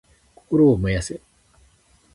[0.33, 1.21] 心を燃やせ！